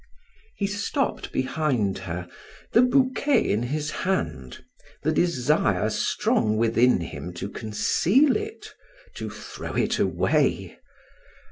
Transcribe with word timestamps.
He 0.55 0.65
stopped 0.65 1.31
behind 1.31 1.99
her, 1.99 2.27
the 2.71 2.81
bouquet 2.81 3.47
in 3.47 3.61
his 3.61 3.91
hand, 3.91 4.65
the 5.03 5.11
desire 5.11 5.91
strong 5.91 6.57
within 6.57 6.99
him 7.01 7.33
to 7.33 7.47
conceal 7.47 8.35
it 8.35 8.73
to 9.17 9.29
throw 9.29 9.75
it 9.75 9.99
away. 9.99 10.79